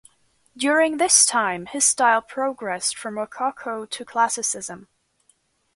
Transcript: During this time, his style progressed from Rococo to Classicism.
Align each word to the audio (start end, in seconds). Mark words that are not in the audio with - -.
During 0.57 0.97
this 0.97 1.27
time, 1.27 1.67
his 1.67 1.85
style 1.85 2.23
progressed 2.23 2.97
from 2.97 3.19
Rococo 3.19 3.85
to 3.85 4.03
Classicism. 4.03 4.87